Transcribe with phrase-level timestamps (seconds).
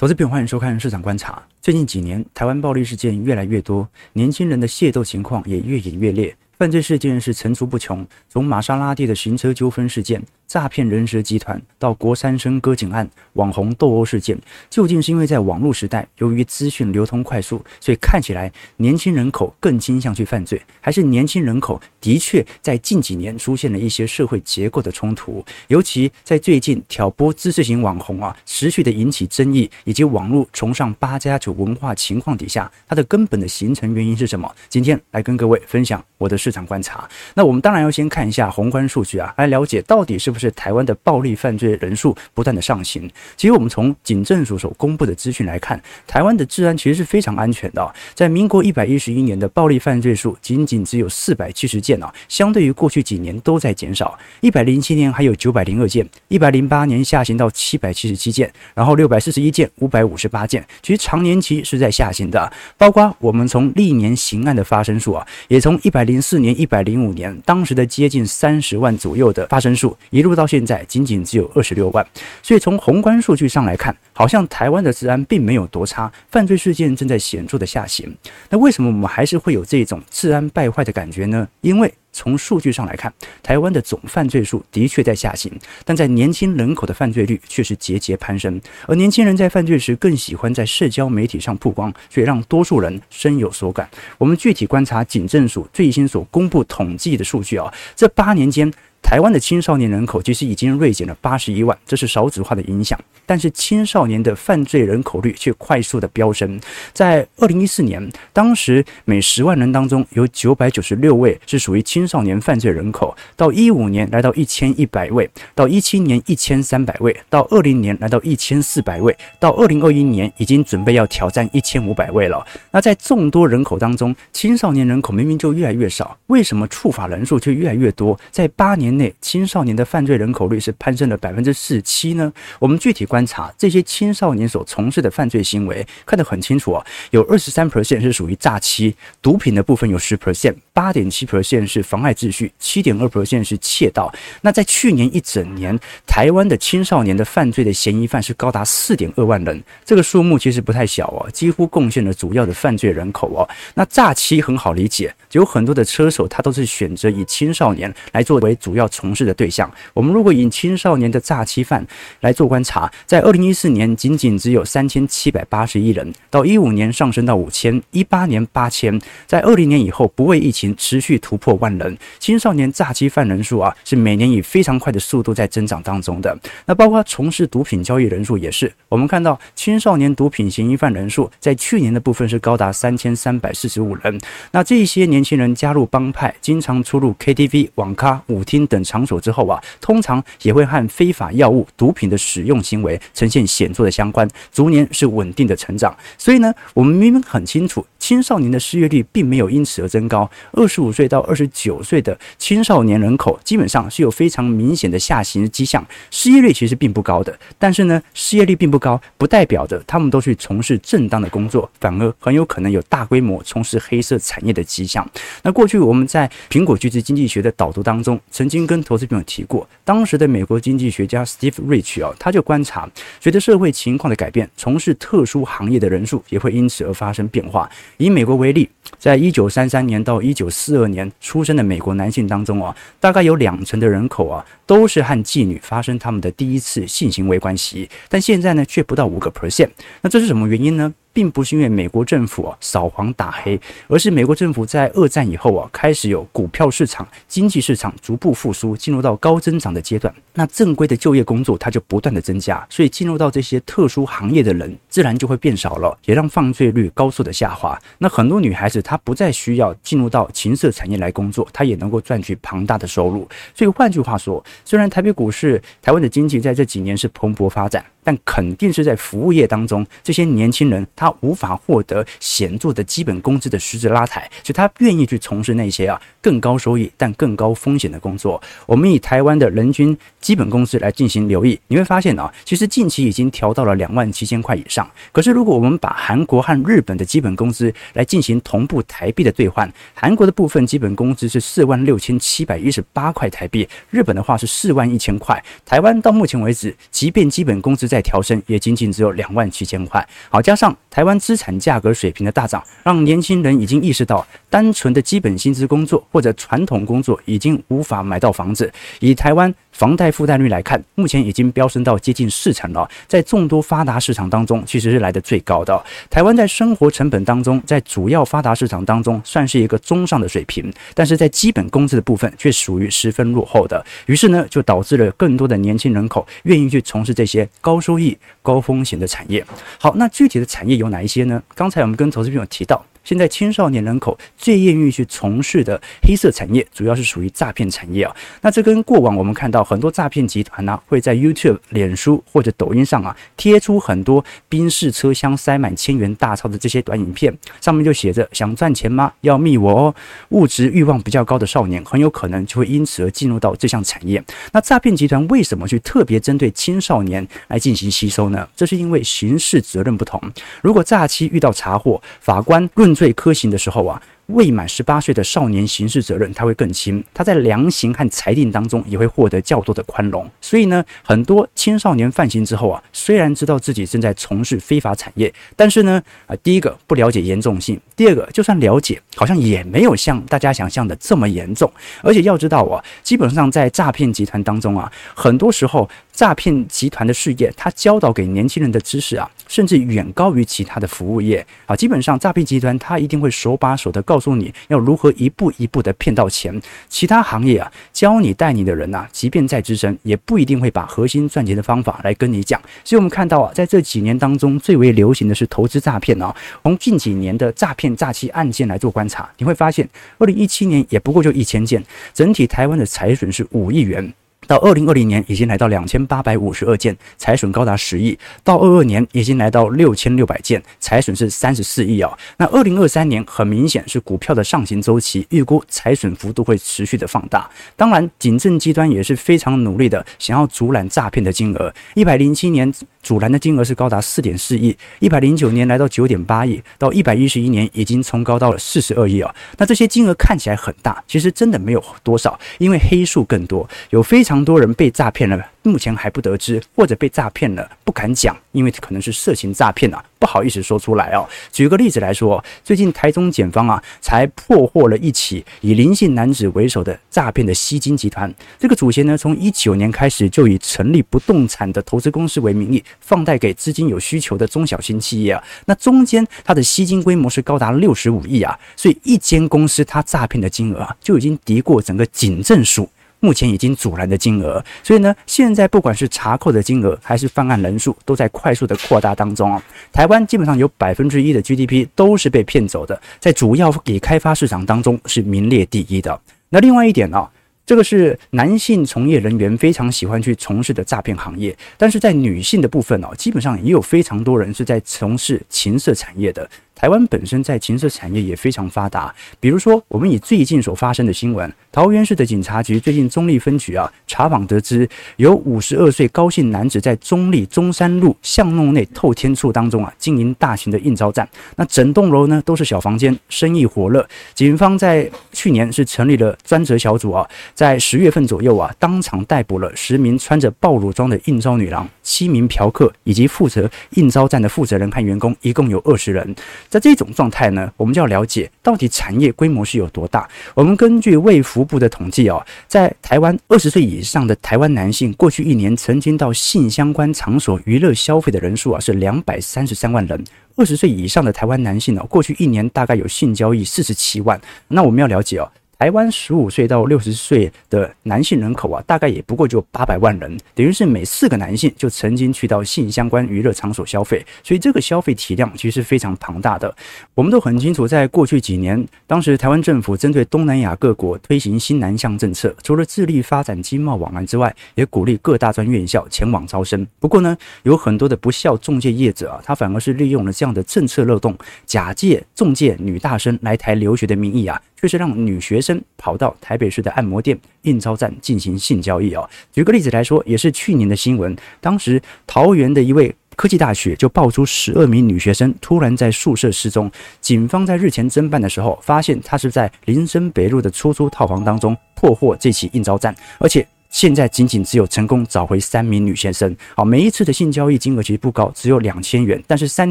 [0.00, 1.42] 投资朋友，欢迎收看市场观察。
[1.60, 10.22] 最近几年，台湾暴力事件越来越多，年轻人的械斗情况也越演越烈，犯罪事件是层出不穷，从玛莎拉蒂的行车纠纷事件。
[10.48, 14.36] 诈骗人蛇集团到国三生割颈案、网红斗殴事件，
[14.70, 25.44] 究竟是因为在网络时代，由于资讯流通快速，所以看起来年轻人口更倾向去犯罪，还是年轻人口的确在近几年出现了一些社会结构的冲突？
[25.66, 34.50] 尤其在最近挑拨知识型网红啊，持续的引起争议，以及网络崇尚八加九文化情况底下，它的根本的形成原因是什么？
[34.70, 37.06] 今天来跟各位分享我的市场观察。
[37.34, 40.52] 那我们当然要先看一下宏观数据啊，来了解到底是不是。
[40.58, 43.08] 台湾的暴力犯罪人数不断的上行。
[43.36, 47.94] 其实我们从警政署所公布的资讯来看，台湾的治安其实是非常安全的。
[48.14, 54.18] 在民国一百一十一年的暴力犯罪数仅仅只有四百七十件啊，相对于过去几年都在减少。
[54.40, 60.64] 一百零七年还有九百零二件，一百零八年下行到七百七十七件，然后六百四十一件，五百五十八件。
[60.82, 62.50] 其实长年期是在下行的。
[62.76, 70.27] 包括我们从历年刑案的发生数啊，也从一百零四年、一百零五年当时的接近三十万左右的发生数，一路。
[70.34, 72.06] 到现在仅仅只有二十六万，
[72.42, 78.16] 所以从宏观数据上来看，好像台湾的治安并没有多差，犯罪事件正在显著的下行。
[78.50, 81.46] 那为什么我们还是会有这种治安败坏的感觉呢？
[81.60, 83.12] 因为从数据上来看，
[83.42, 85.52] 台湾的总犯罪数的确在下行，
[85.84, 88.60] 但在年轻人口的犯罪率却是节节攀升。
[88.86, 93.88] 而年轻人在犯罪时更喜欢在社交媒体上曝光，所以让多数人深有所感。
[94.16, 98.72] 我们具体观察警政署最新所公布统计的数据啊，这八年间。
[99.00, 102.98] 台湾的青少年人口其实已经锐减了八十一万，这是少子化的影响。
[103.24, 106.60] 但是青少年的犯罪人口率却快速的飙升。
[106.92, 122.46] 在二零一四年，当时每十万人当中有九百九十六位是属于青少年犯罪人口，到一五年来到一千一百位，到一七年一千三百位，到二零年来到一千四百位，到二零二一年已经准备要挑战一千五百位了。
[122.70, 128.18] 那在众多人口当中，青少年人口明明就越来越少，为什么触法人数却越来越多？
[128.30, 128.87] 在八年。
[128.88, 132.32] 年内青少年的犯罪人口率是攀升了百分之四七呢？
[132.58, 144.10] 我们具体观察这些青少年所从事的犯罪行为，看得很清楚啊，有二十三 percent 是属于诈欺，毒品的部分有十 percent，八点七 percent 是妨碍秩序，七点二 percent 是窃盗。
[144.40, 153.46] 那在去年一整年，台湾的青少年的犯罪的嫌疑犯是高达四点二万人，这个数目其实不太小哦，几乎贡献了主要的犯罪人口哦。
[153.74, 158.77] 那诈欺很好理解，有很多的车手他都是选择以青少年来作为主。
[158.78, 161.86] 要从事的对象，我们如果以青少年的诈欺犯
[162.20, 176.38] 来做观察，在二零一四年仅仅只有三千七百八十一人，到一五年上升到五千，一八年八千，在二零年以后不畏疫情持续突破万人，青少年诈欺犯人数啊是每年以非常快的速度在增长当中的。
[176.64, 184.18] 那包括从事毒品交易人数也是，我们看到青少年毒品嫌疑犯人数在去年的部分是高达三千三百四十五人。
[184.52, 188.78] 那这些年轻人加入帮派，经常出入 KTV、网咖、舞厅等。
[188.88, 195.94] 场所之后啊，通常也会和非法药物、毒品的使用行为呈现显著的相关，逐年是稳定的成长。
[196.16, 200.26] 所以呢，我们明明很清楚，青少年的失业率并没有因此而增高。
[200.52, 207.38] 二十五岁到二十九岁的青少年人口基本上是有非常明显的下行迹象，失业率其实并不高的。
[207.58, 215.06] 但是呢，失业率并不高，不代表着他们都去从事正当的工作，反而很有可能有大规模从事黑色产业的迹象。
[215.42, 222.88] 那过去我们在苹果橘子经济学的导读当中，曾经跟投资朋友提过，当时的美国经济学家 Steve Rich 哦，他就观察，
[223.20, 227.68] 随着社会情况的改变，从事特殊行业的人数也会因此而发生变化。
[227.98, 239.68] 以美国为例，在一九三三年到一九四二年出生的美国男性当中啊，大概有两成的人口啊，都是和妓女发生他们的第一次性行为关系，但现在呢，却不到五个 percent。
[240.00, 240.94] 那这是什么原因呢？
[241.18, 250.14] 并不是因为美国政府啊扫黄打黑，而是美国政府在二战以后啊开始有股票市场、经济市场逐步复苏，进入到高增长的阶段。
[250.34, 257.76] 那正规的就业工作它就不断的增加，所以进入到这些特殊行业的人自然就会变少了，也让犯罪率高速的下滑。
[257.98, 263.28] 那很多女孩子她不再需要进入到情色产业来工作，她也能够赚取庞大的收入。
[263.56, 267.84] 所以换句话说，虽然台北股市、台湾的经济在这几年是蓬勃发展。
[268.08, 278.42] 但肯定是在服务业当中，这些年轻人他无法获得显著的基本工资的实质拉抬，所以他愿意去从事那些啊更高收益但更高风险的工作。
[278.64, 284.90] 我们以台湾的人均基本工资来进行留意，你会发现啊，其实近期已经调到了两万七千块以上。
[285.12, 295.44] 可是如果我们把韩国和日本的基本工资来进行同步台币的兑换，韩国的部分基本工资是四万六千七百一十八块台币，日本的话是四万一千块。
[295.66, 300.06] 台湾到目前为止，即便基本工资在再调升，也仅仅只有两万七千块。
[300.30, 308.72] 好，加上台湾资产价格水平的大涨，让年轻人已经意识到，单纯的基本薪资工作或者传统工作已经无法买到房子。
[309.00, 315.80] 以台湾房贷负债率来看，目前已经飙升到接近四成了，在众多发达市场当中，其实是来的最高的。
[316.10, 323.86] 台湾在生活成本当中，在主要发达市场当中算是一个中上的水平，但是在基本工资的部分却属于十分落后的。
[324.06, 329.46] 于是呢，就导致了更多的年轻人口愿意去从事这些高收益、高风险的产业。
[329.78, 331.40] 好，那具体的产业有哪一些呢？
[331.54, 332.84] 刚才我们跟投资朋友提到。
[333.08, 338.14] 现在青少年人口最愿意去从事的黑色产业，主要是属于诈骗产业啊。
[338.42, 349.10] 那这跟过往我们看到很多诈骗集团呢，会在 YouTube、脸书或者抖音上啊，贴出很多宾士车厢塞满千元大钞的这些短影片，上面就写着“想赚钱吗？
[349.22, 349.94] 要密我哦”。
[350.28, 354.22] 物质欲望比较高的少年，很有可能就会因此而进入到这项产业。
[354.52, 358.46] 那诈骗集团为什么去特别针对青少年来进行吸收呢？
[358.54, 360.20] 这是因为刑事责任不同。
[360.60, 370.28] 如果诈欺遇到查获，法官论罪科刑的时候啊，未满十八岁的少年刑事责任他会更轻，他在量刑和裁定当中也会获得较多的宽容。
[370.40, 381.72] 所以呢，很多青少年犯刑之后啊，虽然知道自己正在从事非法产业，但是呢，啊，第一个不了解严重性，第二个就算了解，好像也没有像大家想象的这么严重。
[382.02, 385.88] 而且要知道啊，基本上在诈骗集团当中啊，很多时候。
[386.18, 391.74] 诈骗集团的事业，他教导给年轻人的知识啊，甚至远高于其他的服务业啊。
[391.74, 396.62] 基本上，诈骗集团他一定会手把手的告诉你要如何一步一步的骗到钱。
[396.88, 402.60] 其他行业啊，教你带你的人呐、即便再资深，也不一定会把核心赚钱的方法来跟你讲。
[402.84, 406.32] 所以，我们看到啊，在这几年当中，最为流行的是投资诈骗啊。
[406.62, 414.12] 从近几年的诈骗诈欺案件来做观察，你会发现，二零一七年也不过就一千件，整体台湾的财损是五亿元。
[414.48, 422.10] 到二零二零年已经来到两千八百五十二件，财损高达十亿；到二二年已经来到六千六百件，财损是三十四亿啊。
[422.38, 427.48] 那二零二三年很明显是股票的上行周期，预估财损幅度会持续的放大。
[427.76, 431.70] 当然，警政机端也是非常努力的，想要阻拦诈骗的金额。
[431.94, 432.72] 一百零七年
[433.08, 439.34] 阻拦的金额是高达四点四亿，一百零九年来到九点八亿，到一百一十一年已经冲高到了四十二亿啊。
[439.56, 444.44] 那这些金额看起来很大，其实真的没有多少，因为黑数更多，有非常。
[444.48, 451.28] 多人被诈骗了，目前还不得知，或者被诈骗了不敢讲，因为可能是色情诈骗啊，不好意思说出来哦。
[451.52, 458.32] 举个例子来说，最近台中检方啊，才破获了一起以林姓男子为首的诈骗的吸金集团。
[458.58, 465.42] 这个主嫌呢，从一九年开始就以成立不动产的投资公司为名义，放贷给资金有需求的中小型企业啊。
[465.66, 472.88] 那中间它的吸金规模是高达六十五亿啊，所以一间公司它诈骗的金额啊，就已经敌过整个警政署。
[473.20, 479.62] 目前已经阻拦的金额，所以呢，现在不管是查扣的金额还是犯案人数，都在快速的扩大当中啊。
[479.92, 486.20] 台湾基本上有百分之一的 GDP 都是被骗走的，在主要已开发市场当中是名列第一的。
[486.48, 487.28] 那另外一点呢，
[487.66, 496.48] 这个是男性从业人员非常喜欢去从事的诈骗行业，但是在女性的部分哦，基本上也有非常多人是在从事情色产业的。
[496.78, 514.08] 台湾本身在情色产业也非常发达，比如说，我们以最近所发生的新闻，桃园市的警察局最近中坜分局啊查访得知，有五十二岁高姓男子在中坜中山路巷弄内透天厝当中啊经营大型的应招站，那整栋楼呢都是小房间，生意火热。
[514.32, 526.32] 警方在去年是成立了专责小组啊，在十月份左右啊，当场逮捕了十名穿着暴露装的应招女郎，七名嫖客以及负责应招站的负责人和员工，一共有二十人。
[526.68, 530.28] 在这种状态呢，我们就要了解到底产业规模是有多大。
[530.54, 540.22] 我们根据卫福部的统计哦，在台湾二十岁以上的台湾男性，过去一年曾经到性相关场所娱乐消费的人数啊是两百三十三万人。
[540.56, 544.40] 二十岁以上的台湾男性呢，过去一年大概有性交易四十七万。
[544.66, 545.50] 那我们要了解哦。
[545.78, 556.74] 台湾十五岁到六十岁的男性人口啊，大概也不过就八百万人，等于是每四个男性就曾经去到性相关娱乐场所消费，所以这个消费体量其实是非常庞大的。
[557.14, 566.84] 我们都很清楚，在过去几年，当时台湾政府针对东南亚各国推行新南向政策，除了致力发展经贸往来之外，也鼓励各大专院校前往招生。
[566.98, 574.60] 不过呢，有很多的不肖中介业者啊，他反而是利用了这样的政策漏洞，假借中介女大生来台留学的名义啊。
[574.80, 579.28] 却是让女学生跑到台北市的按摩店、印钞站进行性交易哦。
[579.52, 593.66] 举个例子来说，也是去年的新闻，当时桃园的一位科技大学就爆出十二名女学生突然在宿舍失踪，警方在日前侦办的时候，发现她是在林森北路的出租套房当中破获这起应召站，而且。
[593.90, 596.54] 现在仅仅只有成功找回三名女先生。
[596.74, 599.90] 好，每一次的性交易金额其实不高，只有两千元，但是三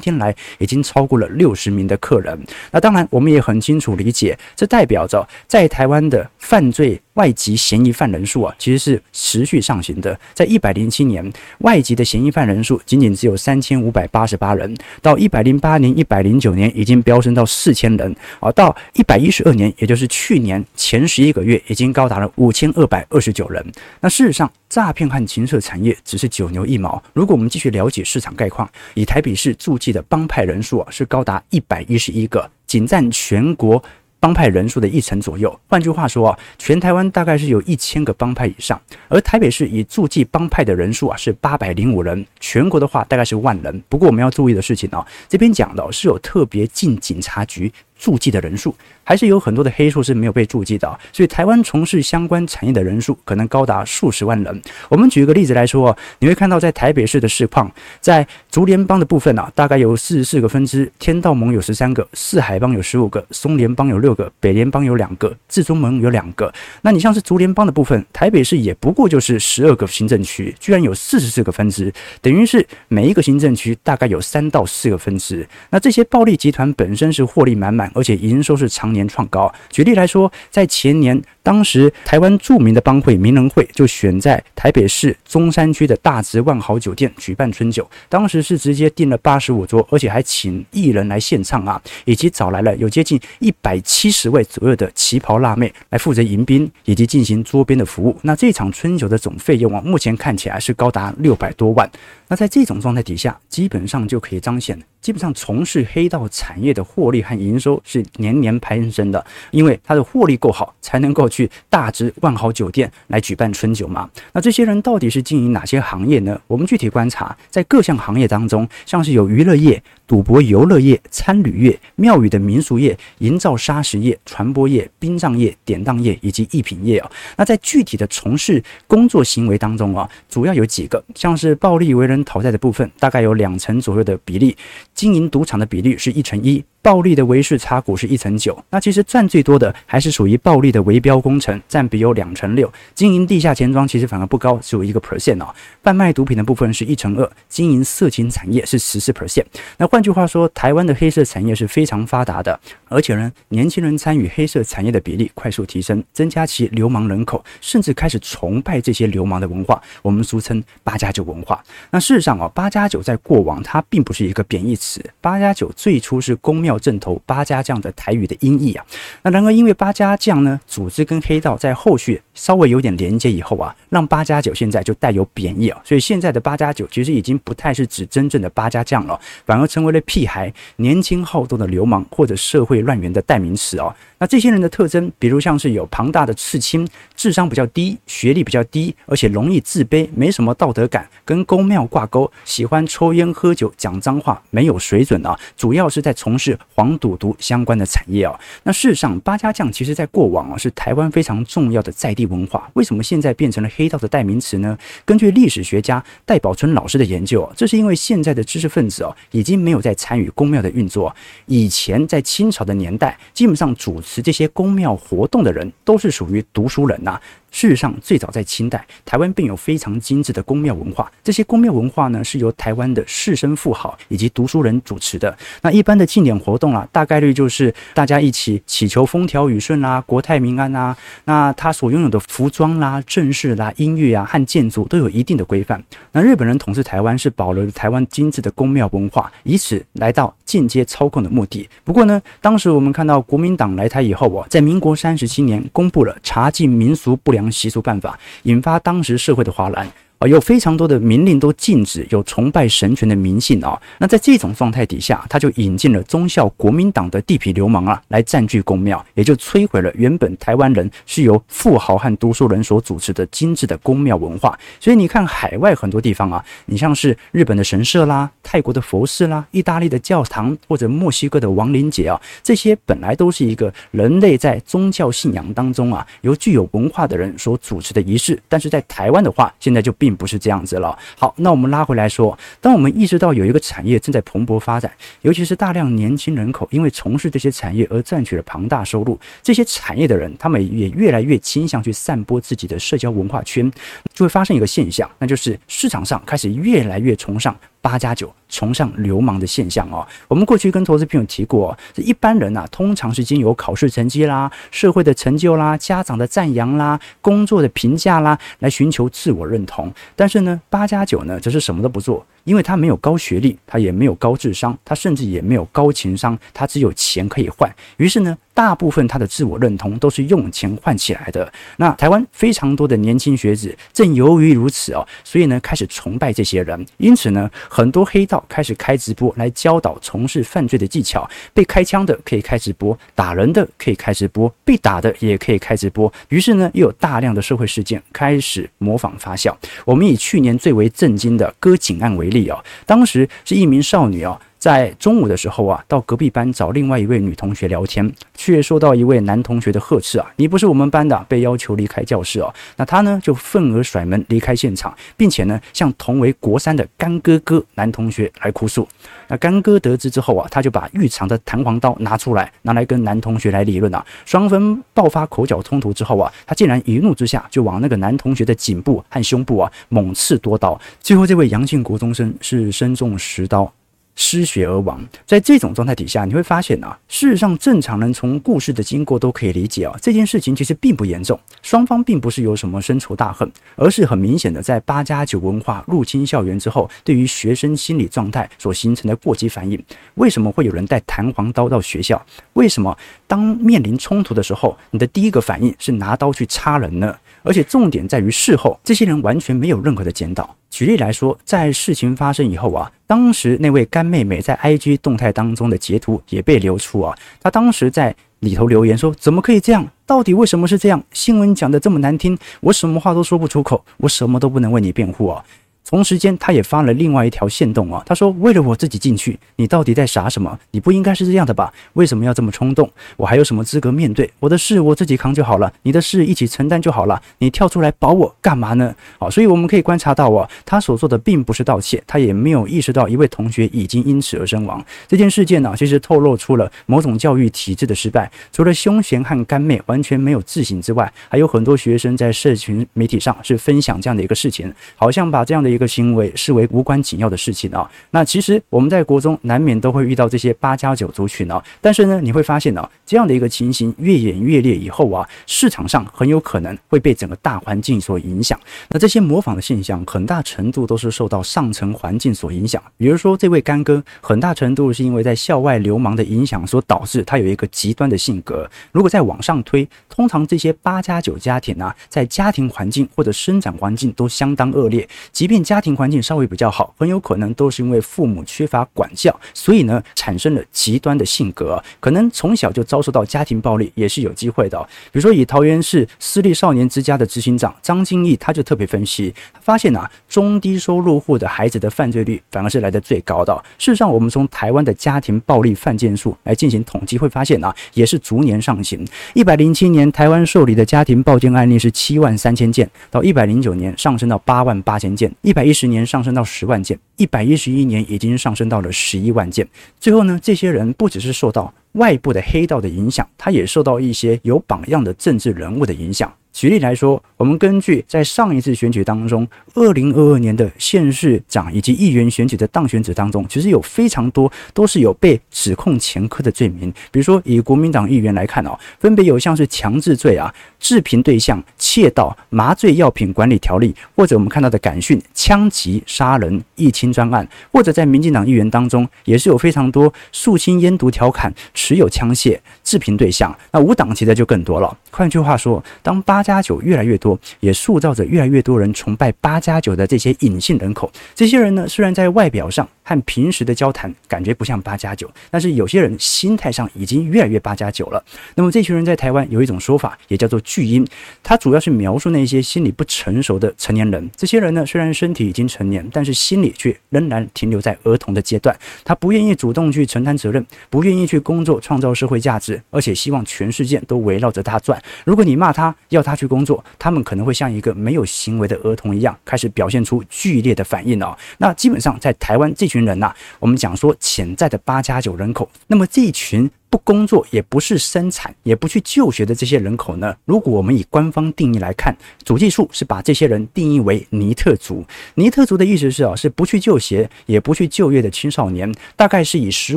[0.00, 2.38] 天来已经超过了六十名的客人。
[2.70, 10.18] 那当然，我们也很清楚理解，这代表着在台湾的犯罪外籍嫌疑犯人数啊，其实是持续上行的。
[10.32, 23.64] 在一百零七年，外籍的嫌疑犯人数仅仅只有三千五百八十八人，到一百零八年、一百零九年已经飙升到四千人，啊，到一百一十二年，也就是去年前十一个月，已经高达了五千二百二十九人。
[24.00, 27.02] 那事实上，诈骗和情色产业只是九牛一毛。
[27.12, 33.82] 如果我们继续了解市场概况，以台北市驻记的帮派人数啊，是高达一百一十一个，仅占全国
[34.18, 35.58] 帮派人数的一成左右。
[35.68, 43.82] 换句话说啊，全台湾大概是有一千个帮派以上，而台北市以驻记帮派的人数啊是八百零五人，全国的话大概是万人。
[43.88, 48.74] 不过我们要注意的事情啊，这边讲的是有特别进警察局注记的人数。
[49.08, 54.62] 还是有很多的黑数是没有被注记的，所以台湾从事相关产业的人数可能高达数十万人。
[54.88, 66.52] 我们举一个例子来说，你会看到在台北市的市况，在竹联帮的部分啊，大概有四十四个分支，天道盟有十三个，四海帮有十五个，松联帮有六个，北联帮有两个，至中盟有两个。
[66.82, 75.48] 那你像是竹联帮的部分，台北市也不过就是十二个行政区，居然有四十四个分支，等于是每一个行政区大概有三到四个分支。
[75.70, 79.52] 那这些暴力集团本身是获利满满，而且营收是常年创高。
[79.70, 98.16] 举例来说，在前年，当时台湾著名的帮会名人会就选在台北市中山区的大直万豪酒店举办春酒，当时是直接订了八十五桌，而且还请艺人来献唱啊，以及找来了有接近一百七十位左右的旗袍辣妹来负责迎宾以及进行桌边的服务。
[98.22, 101.90] 那这场春酒的总费用啊，目前看起来是高达六百多万。
[102.28, 104.76] 那在这种状态底下，基本上就可以彰显，
[105.06, 114.10] 基本上从事黑道产业的获利和营收是年年攀升的，因为他的获利够好，才能够去大直万豪酒店来举办春酒嘛。
[114.32, 116.40] 那这些人到底是经营哪些行业呢？
[116.48, 119.80] 我们具体观察，在各项行业当中，像是有娱乐业。
[120.08, 134.54] 赌博游乐业、餐旅业、庙宇的民俗业、营造砂石业、传播业、殡葬业、典当业以及艺品业啊，那在具体的从事工作行为当中啊，主要有几个，像是暴力为人讨债的部分，大概有两成左右的比例；
[134.96, 136.64] 经营赌场的比率是一成一。
[136.86, 142.72] 暴利的违誓查股是一成九，那其实赚最多的还是属于暴利的围标工程，占比有两成六。
[142.94, 145.52] 经营地下钱庄其实反而不高，只有一个 percent 哦。
[145.82, 149.42] 贩卖毒品的部分是一成二，经营色情产业是十四 percent。
[149.78, 152.56] 那换句话说，台湾的黑色产业是非常发达的，
[152.88, 161.60] 而且呢，年轻人参与黑色产业的比例快速提升，增加其流氓人口，甚至开始崇拜这些流氓的文化，我们俗称八加九文化。
[161.90, 166.75] 那事实上哦，八加九在过往它并不是一个贬义词，八加九最初是宫庙。
[166.78, 168.84] 阵头八家将的台语的音译啊，
[169.22, 183.94] 那然而因为八家将呢，组织跟黑道在后续稍微有点连接以后啊，让八加九现在就带有贬义啊，所以现在的八加九其实已经不太是指真正的八家将了，反而成为了屁孩、年轻好动的流氓或者社会乱源的代名词哦。
[184.18, 198.38] 那这些人的特征，比如像是有庞大的刺青，智商比较低，学历比较低，而且容易自卑，没什么道德感，跟宫庙挂钩，喜欢抽烟喝酒，讲脏话，没有水准啊，主要是在从事黄赌毒相关的产业啊。
[198.62, 204.76] 那事实上，八家将其实在过往啊是台湾非常重要的在地文化，为什么现在变成了黑道的代名词呢？
[205.04, 211.14] 根据历史学家戴宝春老师的研究，这是因为现在的知识分子啊已经没有在参与宫庙的运作，
[211.46, 217.20] 以前在清朝的年代，基本上主持这些宫庙活动的人都是属于读书人呐。
[217.50, 221.10] 事实上，最早在清代，台湾便有非常精致的宫庙文化。
[221.24, 225.34] 这些宫庙文化呢，是由台湾的士绅富豪以及读书人主持的。
[225.62, 230.94] 那一般的庆典活动啊，大概率就是大家一起祈求风调雨顺啦、国泰民安呐。
[231.24, 235.82] 那他所拥有的服装啦、阵势啦、音乐啊和建筑都有一定的规范。
[236.12, 241.68] 那日本人统治台湾是保留了台湾精致的宫庙文化，以此来到间接操控的目的。
[241.84, 249.86] 不过呢，当时我们看到国民党来台以后啊，在民国三十七年公布了查禁民俗不良习俗办法，引发当时社会的哗然。
[250.18, 253.78] 啊，有非常多的明令都禁止有崇拜神权的迷信啊。
[253.98, 264.58] 那在这种状态底下，他就引进了忠孝国民党的地痞流氓啊，来占据宫庙，也就摧毁了原本台湾人是由富豪和读书人所主持的精致的宫庙文化。
[264.80, 280.05] 所以你看，海外很多地方啊，你像是日本的神社啦、泰国的佛寺啦、意大利的教堂或者墨西哥的亡灵节啊，这些本来都是一个人类在宗教信仰当中啊，由具有文化的人所主持的仪式，但是在台湾的话，现在就变。
[280.06, 280.96] 并不是这样子了。
[281.18, 284.88] 好，那我们拉回来说，当我们意识到有一个产业正在蓬勃发展，
[285.22, 293.68] 尤其是大量年轻人口因为从事这些产业而赚取了庞大收入，这些产业的人他们也越来越倾向去散播自己的社交文化圈，
[294.14, 297.56] 就会发生一个现象，那就是市场上开始越来越崇尚。
[297.86, 309.92] 八加九崇尚流氓的现象哦，我们过去跟投资朋友提过，这一般人呐，通常是经由考试成绩啦、社会的成就啦、家长的赞扬啦、工作的评价啦，来寻求自我认同。
[310.16, 317.72] 但是呢，八加九呢，则是什么都不做，因为他没有高学历，他也没有高智商，他甚至也没有高情商，他只有钱可以换。
[317.98, 321.52] 于是呢，大部分他的自我认同都是用钱换起来的。
[321.76, 327.50] 那台湾非常多的年轻学子，正由于如此哦，所以呢，开始崇拜这些人，因此呢。
[327.68, 336.10] 很多黑道开始开直播来教导从事犯罪的技巧，被开枪的可以开直播，打人的可以开直播，被打的也可以开直播。
[336.30, 339.54] 于是呢，又有大量的社会事件开始模仿发酵。
[339.84, 344.40] 我们以去年最为震惊的割颈案为例哦，当时是一名少女哦。
[344.58, 352.52] 在中午的时候啊，到隔壁班找另外一位女同学聊天，却受到一位男同学的呵斥啊，你不是我们班的，被要求离开教室哦。
[352.76, 358.88] 那他呢就愤而甩门离开现场，并且呢向同为国三的干哥哥男同学来哭诉。
[359.28, 364.04] 那干哥得知之后啊，他就把浴场的弹簧刀拿出来，拿来跟男同学来理论啊。
[364.24, 373.72] 双方爆发口角冲突之后啊，他竟然一怒之下就往那个男同学的颈部和胸部啊猛刺多刀，最后这位杨姓国中生是身中十刀。
[374.16, 375.00] 失血而亡。
[375.24, 389.80] 在这种状态底下，你会发现啊，事实上正常人从故事的经过都可以理解啊，这件事情其实并不严重，双方并不是有什么深仇大恨，而是很明显的在八加九文化入侵校园之后，对于学生心理状态所形成的过激反应。
[390.14, 392.20] 为什么会有人带弹簧刀到学校？
[392.54, 392.96] 为什么
[393.26, 397.14] 当面临冲突的时候，你的第一个反应是拿刀去插人呢？
[397.46, 400.54] 而且重点在于事后，这些人完全没有任何的检讨。
[400.68, 407.16] 举例来说，在事情发生以后啊，当时那位干妹妹在 IG 动态当中的截图也被流出啊。
[407.40, 409.86] 她当时在里头留言说：“怎么可以这样？
[410.04, 411.02] 到底为什么是这样？
[411.12, 415.42] 新闻讲的这么难听，我什么话都说不出口，我什么都不能为你辩护啊。”
[415.88, 418.02] 同时间，他也发了另外一条线动啊。
[418.04, 420.58] 他说：“为了我自己进去，你到底在傻什么？
[420.72, 421.72] 你不应该是这样的吧？
[421.92, 422.90] 为什么要这么冲动？
[423.16, 424.80] 我还有什么资格面对我的事？
[424.80, 427.22] 我自己扛就好了，你的事一起承担就好了。
[427.38, 428.92] 你跳出来保我干嘛呢？
[429.20, 434.84] 好，所以我们可以观察到啊，他所做的并不是盗窃，他也没有意识到一位同学已经因此而身亡。
[435.06, 438.28] 这件事件呢，其实透露出了某种教育体制的失败。
[438.52, 447.88] 除了凶嫌和干妹完全没有自省之外，还有很多学生在社群媒体上是分享这样的一个事情，好像把这样的一个行为视为无关紧要的事情啊。
[448.10, 451.62] 那其实我们在国中难免都会遇到这些八加九族群啊。
[451.80, 458.58] 但是呢，你会发现呢，这样的一个情形越演越烈以后啊，市场上很有可能会被整个大环境所影响。
[458.88, 462.82] 那这些模仿的现象，很大程度都是受到上层环境所影响。
[462.96, 468.68] 比如说这位干哥，很大程度是因为在校外流氓的影响所导致他有一个极端的性格。
[468.92, 484.80] 如果再往上推，通常这些八加九家庭啊，在家庭环境或者生长环境都相当恶劣，即便家庭环境稍微比较好，很有可能都是因为父母缺乏管教，所以呢，产生了极端的性格，可能从小就遭受到家庭暴力，也是有机会的。
[485.10, 493.52] 比如说，以桃园市私立少年之家的执行长张金义，他就特别分析，发现啊，中低收入户的孩子的犯罪率反而是来得最高的。
[493.76, 499.04] 事实上，我们从台湾的家庭暴力犯件数来进行统计，会发现啊，也是逐年上行。
[499.34, 506.04] 一百零七年台湾受理的家庭暴力案例是七万三千件，到一百零九年上升到八万八千件，一一百一十年。
[506.04, 509.66] 上升到十万件，一百一十一年已经上升到了十一万件。
[509.98, 516.30] 最后呢，这些人不只是受到外部的黑道的影响，他也受到一些有榜样的政治人物的影响。
[516.52, 526.90] 举例来说，我们根据在上一次选举当中，二零二二年的县市长以及议员选举的当选者当中，其实有非常多都是有被指控前科的罪名。
[527.10, 543.54] 比如说，以国民党议员来看哦，分别有像是强制罪啊、治平对象、窃盗、麻醉药品管理条例，或者我们看到的感讯、枪击、杀人、疫清专案，或者在民进党议员当中，也是有非常多肃清烟毒调侃、持有枪械、治平对象。
[543.70, 544.96] 那无党籍的就更多了。
[545.10, 551.10] 换句话说，当八加九越来越多，也塑造着越来越多人崇拜八加九的这些隐性人口。
[551.34, 558.22] 这些人呢，虽然在外表上和平时的交谈感觉不像八加九，但是有些人心态上已经越来越八加九了。
[558.56, 561.06] 那么这群人在台湾有一种说法，也叫做巨婴，
[561.40, 564.28] 它主要是描述那些心理不成熟的成年人。
[564.34, 568.76] 这些人呢，虽然身体已经成年，但是心里却仍然停留在儿童的阶段。
[569.04, 575.00] 他不愿意主动去承担责任，不愿意去工作创造社会价值，而且希望全世界都围绕着他转。
[575.24, 581.36] 如果你骂他，要他去工作，他们可能会像一个没有行为的儿童一样，开始表现出剧烈的反应哦。
[581.58, 586.70] 那基本上在台湾这群人呐、我们讲说潜在的八加九人口，那么这一群。
[586.88, 590.34] 不工作也不是生产，也不去就学的这些人口呢？
[590.44, 595.04] 如果我们以官方定义来看，主计处是把这些人定义为尼特族。
[595.34, 599.96] 尼特族的意思是啊，是不去就学也不去就业的青少年，大概是以十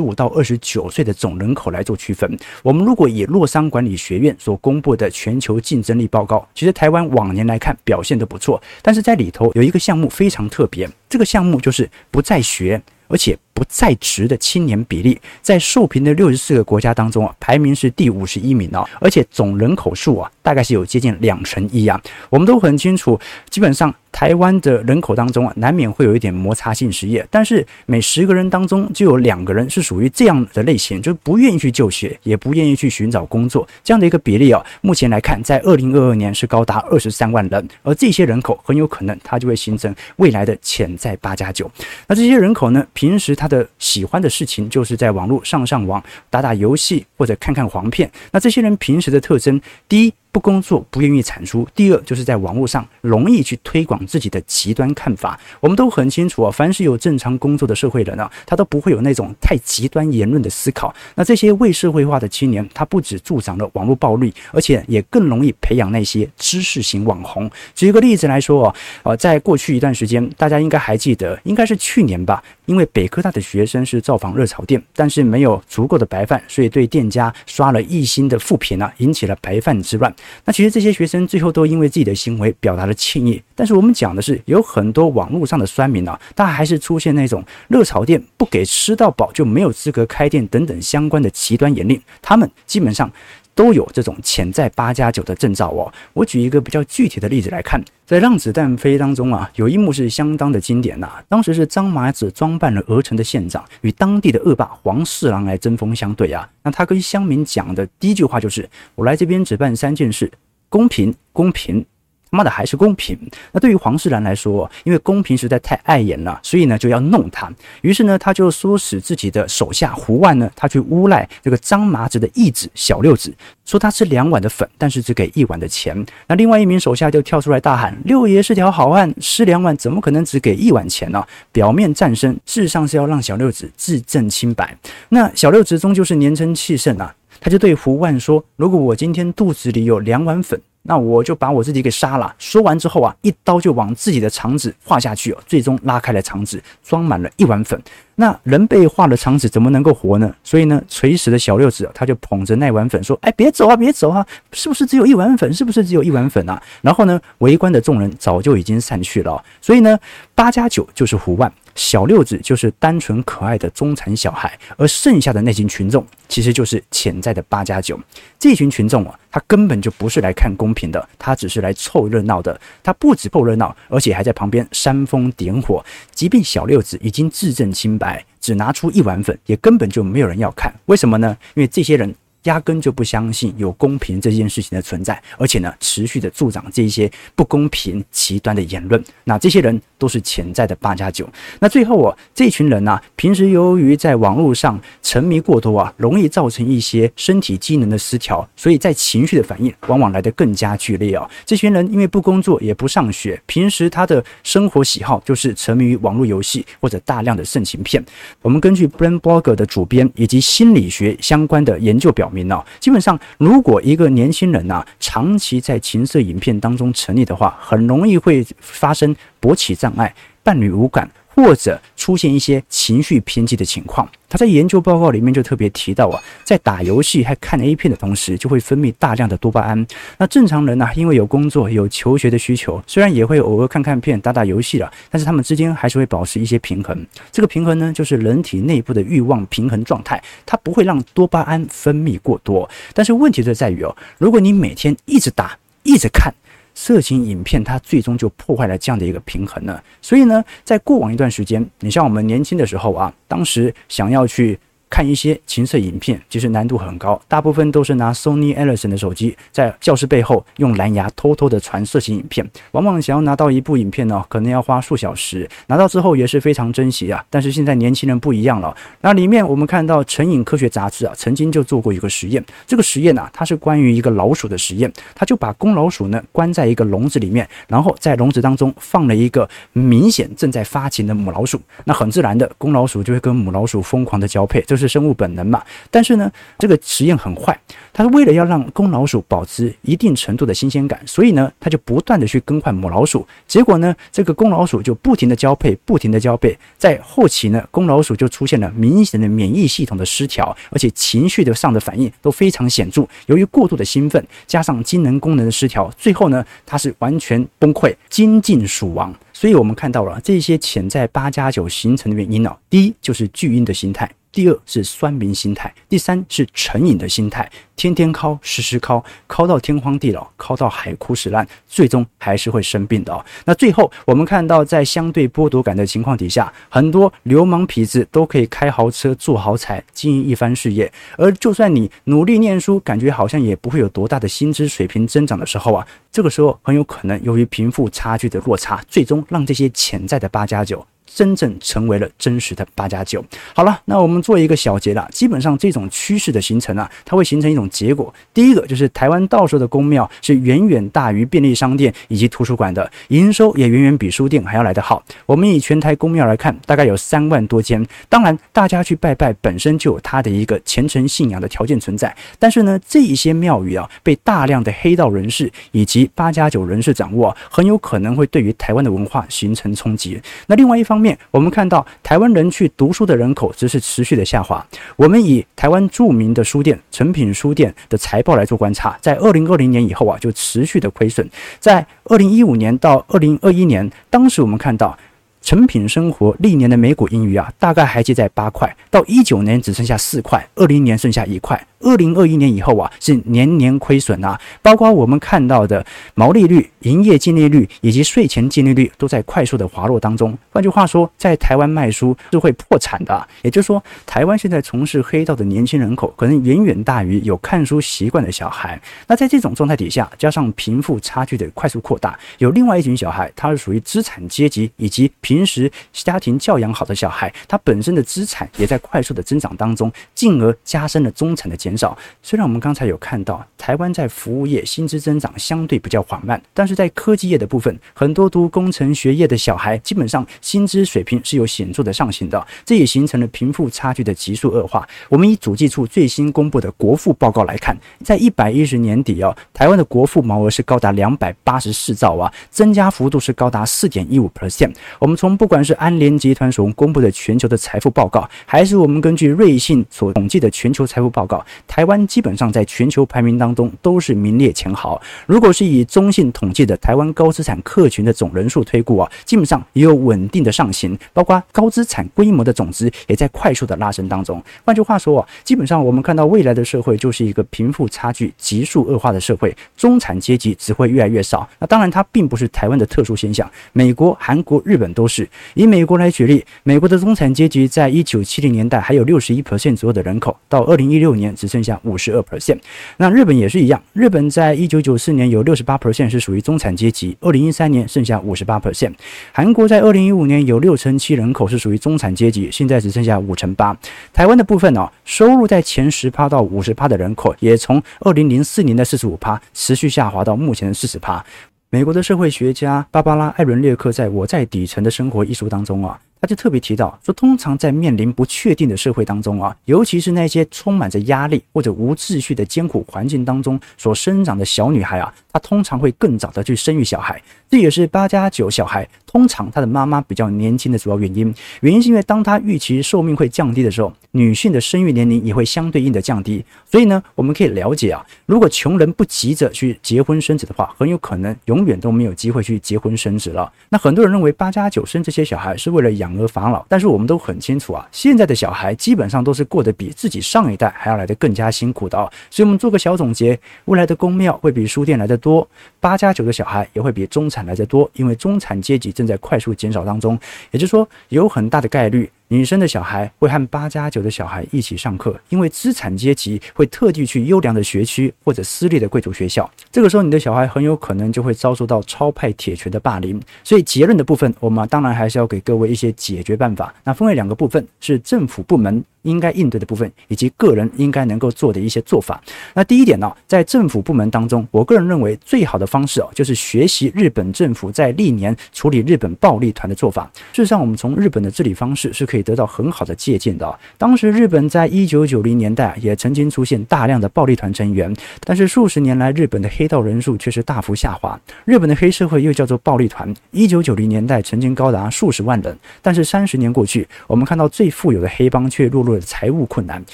[0.00, 2.38] 五到二十九岁的总人口来做区分。
[2.62, 13.38] 我们如果以洛桑管理学院所公布的全球竞争力报告，其实台湾往年来看表现得不错，但是在里头有一个项目非常特别，这个项目就是不在学，而且。
[13.60, 22.00] 不在职的青年比例，在受评的六十四个国家当中啊，排名是第五十一名啊，而且总人口数啊，大概是有接近两成一啊。
[22.30, 23.20] 我们都很清楚，
[23.50, 34.64] 基本上台湾的人口当中啊，难免会有一点摩擦性失业，但是每十个人当中就有两个人是属于这样的类型，就是不愿意去就学，也不愿意去寻找工作这样的一个比例啊。
[34.80, 41.70] 目前来看，在二零二二年是高达二十三万人，而这些人口很有可能它就会形成未来的潜在八加九。
[42.06, 48.10] 那这些人口呢，平时他的喜欢的事情就是在网络上上网、打打游戏或者看看黄片。
[48.30, 50.14] 那这些人平时的特征，第一。
[50.32, 51.66] 不工作，不愿意产出。
[51.74, 55.38] 第二，就是在网络上容易去推广自己的极端看法。
[55.58, 60.94] 我们都很清楚啊，凡是有正常工作的社会人啊，他都不会有那种太极端言论的思考。
[61.16, 67.50] 那这些未社会化的青年，他不止助长了网络暴力，而且也更容易培养那些知识型网红。
[67.74, 80.14] 举一个例子来说啊，呃，在过去一段时间，大家应该还记得，应该是去年吧，因为北科大的学生是造访热炒店，但是没有足够的白饭，所以对店家刷了一星的负评啊，引起了白饭之乱。
[80.44, 93.10] 那其实这些学生最后都因为自己的行为表达了歉意，但是我们讲的是有很多网络上的酸民啊，他还是出现那种热炒店不给吃到饱就没有资格开店等等相关的极端言论，他们基本上
[93.54, 95.92] 都有这种潜在八加九的征兆哦。
[96.12, 106.48] 我举一个比较具体的例子来看，在《让子弹飞》当中啊，有一幕是相当的经典呐、当时是张麻子装扮了鹅城的县长，与当地的恶霸黄四郎来针锋相对啊。
[106.62, 110.30] 那他跟乡民讲的第一句话就是：“我来这边只办三件事，
[110.68, 111.84] 公平，公平。”
[112.30, 113.18] 妈的还是公平。
[113.52, 117.52] 那对于黄世兰来说，因为公平实在太碍眼了，所以呢就要弄他。
[117.82, 126.06] 于是呢，他就唆使自己的手下胡万呢，他去诬赖这个张麻子的义子小六子，说他吃两碗的粉，但是只给一碗的钱。
[126.26, 134.76] 那另外一名手下就跳出来大喊：“六爷是条好汉，吃两碗怎么可能只给一碗钱呢？”表面战胜，事实上是要让小六子自证清白。
[135.08, 142.34] 那小六子终究是年轻气盛啊，他就对胡万说：“如果我今天肚子里有两碗粉。”那我就把我自己给杀了。
[142.38, 147.80] 说完之后啊，一刀就往自己的肠子划下去，最终拉开了肠子，装满了一碗粉。
[148.20, 150.30] 那人被划了肠子，怎么能够活呢？
[150.44, 154.26] 所以呢，垂死的小六子他就捧着那碗粉说：“哎，别走啊，别走啊！
[154.52, 155.50] 是不是只有一碗粉？
[155.54, 159.42] 是不是只有一碗粉啊？”然后呢，围观的众人早就已经散去了。
[159.62, 159.98] 所以呢，
[160.34, 161.50] 八加九就是胡万。
[161.76, 167.98] 小六子就是单纯可爱的中产小孩，而剩下的那群群众其实就是潜在的八加九。
[168.38, 172.60] 这群群众啊，他根本就不是来看公平的，他只是来凑热闹的。
[172.82, 175.82] 他不止凑热闹，而且还在旁边煽风点火。
[176.12, 178.09] 即便小六子已经自证清白，
[178.40, 180.72] 只拿出一碗粉，也根本就没有人要看。
[180.86, 181.36] 为什么呢？
[181.54, 182.14] 因为这些人。
[182.44, 189.04] 压根就不相信有公平这件事情的存在，而且呢，持续的助长这一些不公平、极端的言论。
[189.24, 191.28] 那这些人都是潜在的八加九。
[191.60, 201.28] 那最后啊，这群人呢、平时由于在网络上沉迷过多啊，容易造成一些身体机能的失调，所以在情绪的反应往往来得更加剧烈啊。
[201.44, 208.02] 这群人因为不工作也不上学，平时他的生活喜好就是沉迷于网络游戏或者大量的色情片。
[208.40, 212.30] 我们根据 b r a n Blogger 的主编以及心理学相关的研究表。
[212.32, 221.10] 明呢，基本上，如果一个年轻人呐、啊，长期在情色影片当中沉溺的话，很容易会发生勃起障碍、伴侣无感。
[221.32, 229.86] 或者出现一些情绪偏激的情况，他在研究报告里面就特别提到啊，在打游戏还看 A 片的同时，就会分泌大量的多巴胺。
[230.18, 237.06] 那正常人呢、因为有工作、有求学的需求，虽然也会偶尔看看片、打打游戏了，但是他们之间还是会保持一些平衡。
[237.30, 242.68] 这个平衡呢，就是人体内部的欲望平衡状态，它不会让多巴胺分泌过多。
[242.92, 246.34] 但是问题就在于哦，如果你每天一直打、一直看，
[246.82, 249.78] 色情影片它最终就破坏了这样的一个平衡呢？
[250.00, 254.58] 所以呢，在过往一段时间，你像我们年轻的时候啊，当时想要去。
[254.90, 262.44] 看一些情色影片，其实难度很高，大部分都是拿 Sony Ericsson 的手机在教室背后用蓝牙偷偷的传色情影片。
[262.72, 267.24] 往往想要拿到一部影片呢，可能要花数小时，拿到之后也是非常珍惜啊。
[267.30, 272.44] 但是现在年轻人不一样了，那里面我们看到《成瘾科学杂志》啊，曾经就做过一个实验。
[272.66, 281.60] 这个实验啊，它是关于一个老鼠的实验，它就把公老鼠呢关在一个笼子里面，然后在笼子当中放了一个明显正在发情的母老鼠。
[281.84, 285.62] 那很自然的，公老鼠就会跟母老鼠疯狂的交配，这是是生物本能嘛。
[285.90, 287.56] 但是呢，这个实验很坏，
[287.92, 293.26] 它为了要让公老鼠保持一定程度的新鲜感，所以呢，它就不断的去更换母老鼠。
[293.46, 303.06] 结果呢，这个公老鼠就不停的交配，不停的交配，在后期呢，公老鼠就出现了明显的免疫系统的失调，而且情绪的上的反应都非常显著。
[303.26, 309.14] 由于过度的兴奋，加上机能功能的失调，最后呢，它是完全崩溃，精尽鼠亡。
[309.32, 314.10] 所以我们看到了这些潜在八加九形成的原因呢，第一就是巨婴的心态。
[314.32, 323.24] 第二是酸民心态，第三是成瘾的心态，天天敲，时时敲，敲到天荒地老，敲到海枯石烂，最终还是会生病的哦。
[323.46, 340.86] 那最后我们看到，在相对剥夺感的情况底下，很多流氓痞子都可以开豪车、做豪财、经营一番事业，而就算你努力念书，感觉好像也不会有多大的薪资水平增长的时候啊，这个时候很有可能由于贫富差距的落差，最终让这些潜在的八加九。
[341.12, 343.24] 真正成为了真实的八加九。
[343.54, 345.08] 好了，那我们做一个小结了。
[345.12, 348.12] 基本上这种趋势的形成啊，它会形成一种结果。
[348.32, 355.02] 第一个就是台湾到时候的公庙是远远大于便利商店以及图书馆的，营收也远远比书店还要来得好。
[355.26, 357.84] 我们以全台公庙来看，大概有三万多间。
[358.08, 362.14] 当然，大家去拜拜本身就有它的一个虔诚信仰的条件存在。
[362.38, 370.20] 但是呢，这一些庙宇啊，被大量的黑道人士以及八加九人士掌握，很有可能会对于台湾的文化形成冲击。
[370.46, 374.64] 那另外一方面，我们看到台湾人去读书的人口只是持续的下滑。
[374.96, 381.28] 我们以台湾著名的书店诚品书店的财报来做观察，在二零二零年以后啊，就持续的亏损。
[381.58, 384.96] 在二零一五年到二零二一年，当时我们看到
[385.42, 391.66] 成品生活历年的每股盈余啊，大概还记在八块，到一九年只剩下四块，二零年剩下一块。
[391.82, 400.36] 二零二一年以后啊，是年年亏损啊，包括我们看到的毛利率、营业净利率以及税前净利率都在快速的滑落当中。
[400.50, 403.26] 换句话说，在台湾卖书是会破产的。
[403.40, 408.78] 也就是说，台湾现在从事黑道的年轻人口可能远远大于有看书习惯的小孩。
[409.06, 421.76] 那在这种状态底下，加上贫富差距的快速扩大，有另外一群小孩，他是属于资产阶级以及平时家庭教养好的小孩，他本身的资产也在快速的增长当中，进而加深了中产的减。
[421.78, 421.96] 少。
[422.20, 434.86] 虽然我们刚才有看到台湾在服务业薪资增长相对比较缓慢，但是在科技业的部分，很多读工程学业的小孩基本上薪资水平是有显著的上行的，这也形成了贫富差距的急速恶化。
[435.08, 444.74] 我们以主计处最新公布的国富报告来看，在一百一十年底啊，台湾的国富毛额是高达两百八十四兆啊，增加幅度是高达四点一五 percent。
[444.98, 451.44] 我们从不管是安联集团所公布的全球的财富报告，还是我们根据瑞信所统计的全球财富报告。
[451.66, 454.98] 台湾基本上在全球排名当中都是名列前茅。
[455.26, 464.42] 如果是以中信统计的台湾高资产客群的总人数推估啊，基本上也有稳定的上行，包括高资产规模的总值也在快速的拉升当中。
[464.64, 471.46] 换句话说啊，基本上我们看到未来的社会就是一个贫富差距急速恶化的社会，中产阶级只会越来越少。
[471.58, 475.28] 那当然，它并不是台湾的特殊现象，美国、韩国、日本都是。
[475.54, 481.60] 以美国来举例，美国的中产阶级在一九七零年代还有六十一 percent 左右的人口，到二零一六年只剩。
[481.62, 482.58] 下五十二 percent，
[482.96, 488.94] 那日本也是一样，日本在一九九四年有六十八 percent 是属于中产阶级，二零一三年剩下五十八 percent。
[489.30, 493.76] 韩国在二零一五年有六成七人口是属于中产阶级，现在只剩下五成八。
[494.10, 501.22] 台湾的部分呢、收入在前十趴到五十趴的人口，也从二零零四年的四十五趴持续下滑到目前的四十趴。
[501.72, 506.00] 美国的社会学家芭芭拉·艾伦略克在我在底层的生活一书当中啊。
[506.20, 517.20] 他就特别提到说，通常在面临不确定的社会当中啊，尤其是那些充满着压力或者无秩序的艰苦环境当中所生长的小女孩啊，她通常会更早的去生育小孩。
[517.48, 521.34] 这也是八加九小孩通常他的妈妈比较年轻的主要原因。
[521.62, 526.44] 原因是因为当他预期寿命会降低的时候，女性的生育年龄也会相对应的降低。
[526.70, 533.50] 所以呢，我们可以了解啊，如果穷人不急着去结婚生子的话，很有可能永远都没有机会去结婚生子了。
[533.70, 536.09] 那很多人认为八加九生这些小孩是为了养。
[536.14, 536.64] 养儿防老。
[536.68, 542.10] 但是我们都很清楚啊，现在的小孩基本上都是过得比自己上一代还要来得更加辛苦的哦。
[542.30, 545.46] 所以，我们做个小总结：未来的宫庙会比书店来得多，
[545.78, 550.18] 八加九的小孩也会比中产来得多，因为中产阶级正在快速减少当中。
[550.50, 552.10] 也就是说，有很大的概率。
[552.32, 559.50] 女生的小孩会和八加九的小孩一起上课，因为资产阶级会特地去优良的学区或者私立的贵族学校。
[559.72, 563.20] 这个时候，你的小孩很有可能就会遭受到超派铁拳的霸凌。
[563.42, 566.72] 所以结论的部分，我们当然还是要给各位一些解决办法。
[566.84, 572.22] 那分为两个部分，是政府部门应该应对的部分，以及个人应该能够做的一些做法。
[572.54, 580.08] 那第一点呢，在政府部门当中，我个人认为最好的方式哦，就是学习日本政府在历年处理日本暴力团的做法。
[580.32, 582.20] 事实上，我们从日本的治理方式是可以。
[582.22, 583.58] 得到很好的借鉴的。
[583.78, 587.92] 当时日本在一九九零年代也曾经出现大量的暴力团成员，
[588.24, 591.18] 但是数十年来日本的黑道人数却是大幅下滑。
[591.44, 599.84] 日本的黑社会又叫做暴力团，一九九零年代曾经高达数十万人，但是三十年过去，我们看到最富有的黑帮却落入财务困难。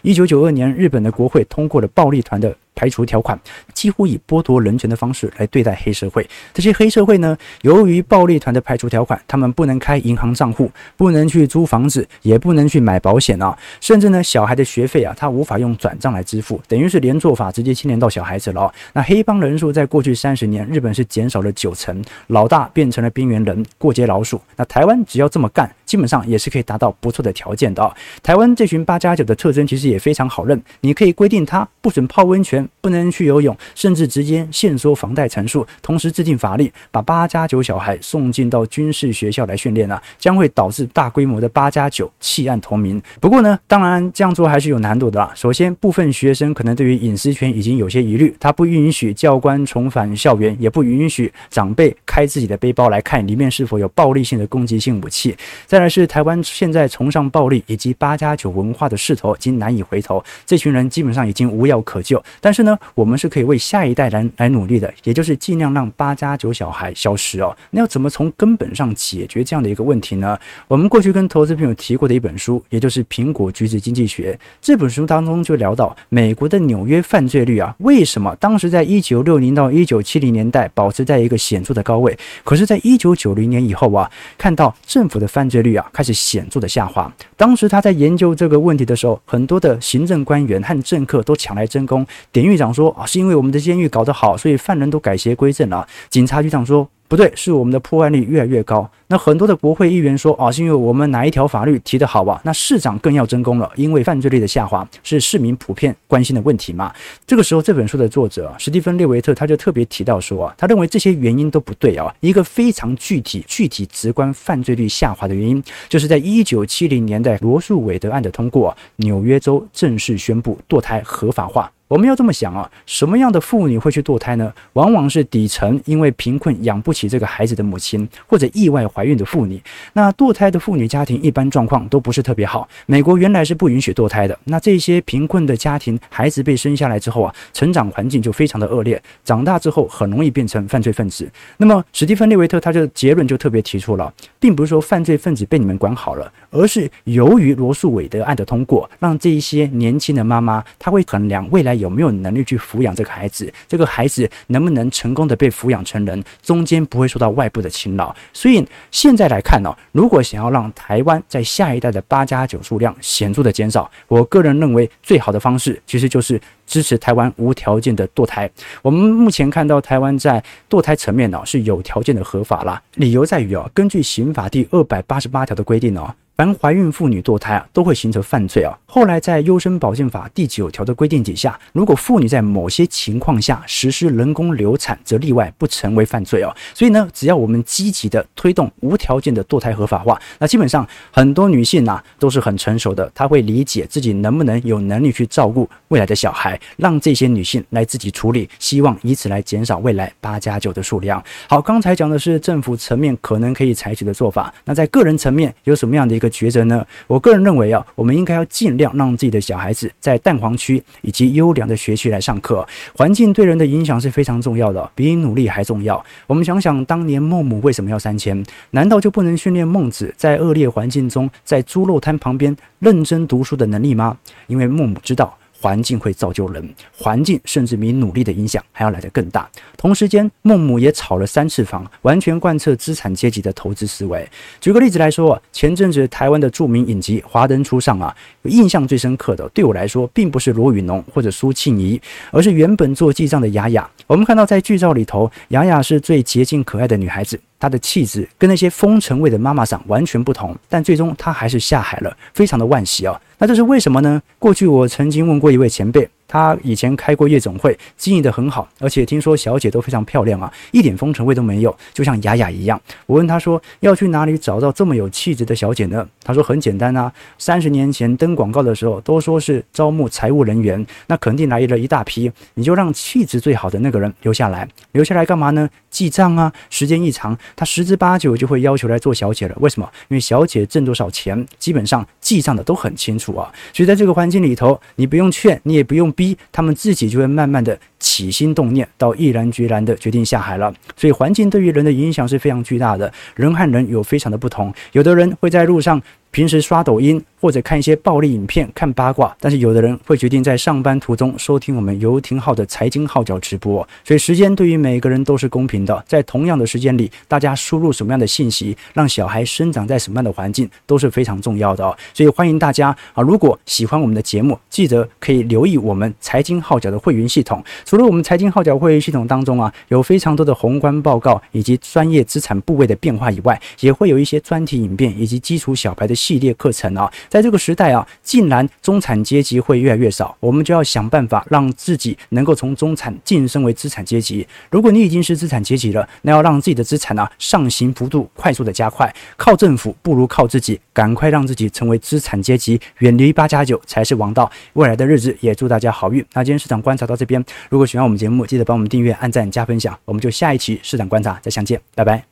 [0.00, 2.56] 一九九二年，日本的国会通过了暴力团的。
[2.74, 3.38] 排除条款，
[3.72, 6.28] 几乎以剥夺人权的方式来对待黑社会。
[6.52, 18.72] 这些黑社会呢，由于暴力团的排除条款，他们不能开银行账户，不能去租房子，也不能去买保险啊，甚至呢，小孩的学费啊，他无法用转账来支付，等于是连坐法直接牵连到小孩子了。
[18.92, 24.40] 那黑帮人数在过去三十年，日本是减少了九成，老大变成了边缘人、过街老鼠。
[24.56, 27.94] 那台湾只要这么干，基本上也是可以达到不错的条件的。
[28.22, 32.61] 台湾这群八加九的特征其实也非常好认，你可以规定他不准泡温泉。
[32.80, 43.00] 不能去游泳，甚至直接限缩房贷成数，同时制定法律，把八加九小孩送进到军事学校来训练啊，将会导致大规模的八加九弃暗投明。
[43.20, 45.32] 不过呢，当然这样做还是有难度的啦。
[45.34, 55.36] 首先，部分学生可能对于隐私权已经有些疑虑，他不允许教官重返校园，也不允许长辈开自己的背包来看里面是否有暴力性的攻击性武器。
[55.66, 62.22] 再来是台湾现在崇尚暴力以及八加九文化的势头已经难以回头，这群人基本上已经无药可救。
[62.40, 67.56] 但但是呢，我们是可以为下一代来来努力的，也就是尽量让八加九小孩消失哦。
[67.70, 70.38] 那要怎么从根本上解决这样的一个问题呢？
[70.68, 87.10] 我们过去跟投资朋友提过的一本书，也就是《苹果橘子经济学》这本书当中就聊到，美国的纽约犯罪率啊，为什么当时在一九六零到一九七零年代保持在一个显著的高位，可是在一九九零年以后啊，看到政府的犯罪率啊开始显著的下滑。
[87.34, 92.06] 当时他在研究这个问题的时候，很多的行政官员和政客都抢来争功。
[92.42, 95.86] 典狱长说啊，是因为我们的监狱搞得好，所以犯人都改邪归正了。
[96.10, 98.90] 警察局长说不对，是我们的破案率越来越高。
[99.06, 102.40] 那很多的国会议员说啊，是因为我们哪一条法律提得好啊？
[102.42, 106.92] 那市长更要争功了，因为犯罪率的下滑是市民普遍关心的问题嘛。
[107.24, 112.12] 这个时候，这本书的作者史蒂芬·列维特他就特别提到说啊，他认为这些原因都不对啊。
[112.18, 121.70] 一个非常具体、具体、直观犯罪率下滑的原因，就是在一九七零年代罗诉韦德案的通过，纽约州正式宣布堕胎合法化。
[121.92, 124.50] 我们要这么想啊，什么样的妇女会去堕胎呢？
[124.72, 129.62] 往往是底层因为贫困养不起这个孩子的母亲，或者意外怀孕的妇女。
[129.92, 132.66] 那堕胎的妇女家庭一般状况都不是特别好。
[132.86, 134.38] 美国原来是不允许堕胎的。
[134.44, 141.30] 那这些贫困的家庭，孩子被生下来之后啊，成长环境就非常的恶劣，长大之后很容易变成犯罪分子。
[141.58, 151.81] 那么史蒂芬·列维特他的结论就特别提出了，并不是说犯罪分子被你们管好了，而是由于罗诉韦德案的通过，让这一些年轻的妈妈，她会衡量未来。
[151.82, 153.52] 有没有能力去抚养这个孩子？
[153.68, 156.22] 这个孩子能不能成功的被抚养成人？
[156.40, 158.14] 中间不会受到外部的侵扰。
[158.32, 168.48] 所以现在来看呢、如果想要让台湾在下一代的八加九数量显著的减少，我个人认为最好的方式其实就是支持台湾无条件的堕胎。
[168.80, 176.14] 我们目前看到台湾在堕胎层面呢、是有条件的合法啦，理由在于啊、哦，根据刑法第二百八十八条的规定哦。
[176.42, 178.76] 凡怀孕妇女堕胎啊，都会形成犯罪啊。
[178.84, 186.52] 后来在优生保健法第九条的规定底下，如果妇女在某些情况下实施人工流产，则例外，不成为犯罪哦。
[186.74, 201.22] 所以呢，只要我们积极的推动无条件的堕胎合法化，那基本上很多女性啊都是很成熟的，她会理解自己能不能有能力去照顾未来的小孩，让这些女性来自己处理，希望以此来减少未来八加九的数量。
[201.46, 206.31] 好，刚才讲的是政府层面可能可以采取的做法，那在个人层面有什么样的一个？
[206.32, 206.84] 抉择呢？
[207.06, 212.66] 我个人认为啊，我们应该要尽量让自己的小孩子在蛋黄区以及优良的学区来上课。
[212.96, 216.02] 环境对人的影响是非常重要的，比努力还重要。
[216.26, 218.42] 我们想想，当年孟母为什么要三迁？
[218.70, 224.16] 难道就不能训练孟子在恶劣环境中，在猪肉摊旁边认真读书的能力吗？
[224.46, 225.36] 因为孟母知道。
[225.62, 229.48] 环境会造就人，环境甚至比努力的影响还要来得更大。
[229.76, 234.28] 同时间，孟母也炒了三次房，完全贯彻资产阶级的投资思维。
[234.60, 242.00] 举个例子来说，前阵子台湾的著名影集《华灯初上》啊，印象最深刻的，对我来说，并不是罗宇农或者苏庆仪，
[242.32, 243.88] 而是原本做记账的雅雅。
[244.08, 247.38] 我们看到在剧照里头，雅雅是最洁净可爱的女孩子。
[247.62, 254.20] 她的气质跟那些风尘味的妈妈桑完全不同，但最终她还是下海了，非常的惋惜啊、那这是为什么呢？
[254.40, 256.08] 过去我曾经问过一位前辈。
[256.32, 262.80] 他以前开过夜总会，经营得很好，而且听说小姐都非常漂亮啊，一点风尘味都没有，就像雅雅一样。
[263.04, 266.08] 我问他说，要去哪里找到这么有气质的小姐呢？
[266.24, 275.68] 他说很简单啊，三十年前登广告的时候都说是招募财务人员，那肯定来了一大批，你就让气质最好的那个人留下来，留下来干嘛呢？
[275.90, 279.56] 记账啊，时间一长，他十之八九就会要求来做小姐了。
[279.60, 279.86] 为什么？
[280.08, 283.52] 因为小姐挣多少钱，基本上记账的都很清楚啊。
[283.74, 290.72] 所以在这个环境里头，你不用劝，你也不用逼，他们自己就会慢慢的起心动念，到毅然决然的决定下海了。
[290.96, 296.00] 所以环境对于人的影响是非常巨大的，人和人有非常的不同，有的人会在路上。
[296.32, 303.86] 平时刷抖音或者看一些暴力影片、看八卦，但是有的人会决定在上班途中收听我们游艇号的财经号角直播。
[304.02, 311.84] 所以时间对于每个人都是公平的，在同样的时间里，大家输入什么样的信息，让小孩生长在什么样的环境都是非常重要的。
[312.14, 317.62] 所以欢迎大家啊，如果喜欢我们的节目，记得可以留意我们财经号角的会员系统。
[317.84, 326.14] 除了我们财经号角会员系统当中啊，有非常多的宏观报告以及专业资产部位的变化以外，也会有一些专题影片以及基础小白的。
[326.22, 334.46] 系列课程啊，在这个时代啊，既然中产阶级会越来越少，我们就要想办法让自己能够从中产晋升为资产阶级。
[334.70, 344.48] 如果你已经是资产阶级了，那要让自己的资产啊上行幅度快速的加快，靠政府不如靠自己，赶快让自己成为资产阶级，远离八加九才是王道。
[344.74, 346.24] 未来的日子也祝大家好运。
[346.34, 352.31] 那今天市场观察到这边，如果喜欢我们节目，记得帮我们订阅、按赞、加分享，我们就下一期市场观察再相见，拜拜。